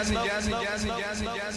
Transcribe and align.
jazzy, 0.00 0.14
jazzy, 0.14 0.50
jazzy, 0.50 0.88
jazzy, 0.88 1.24
jazzy. 1.24 1.49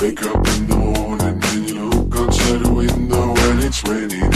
Wake 0.00 0.22
up 0.22 0.48
in 0.48 0.66
the 0.66 0.76
morning 0.76 1.42
and 1.44 1.68
you 1.68 1.90
look 1.90 2.16
outside 2.16 2.60
the 2.60 2.72
window 2.72 3.34
and 3.36 3.62
it's 3.62 3.84
raining. 3.84 4.29